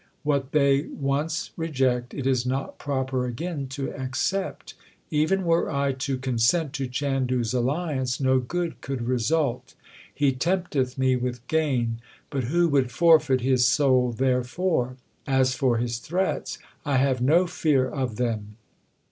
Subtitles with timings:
[0.23, 4.73] What they once reject, it is not proper again to accept.
[5.11, 9.75] Even were I to consent to Chandu s alliance, no good could result.
[10.11, 12.01] He tempteth me with gain,
[12.31, 14.97] but who would forfeit his soul therefor?
[15.27, 18.57] As for his threats, I have no fear of them.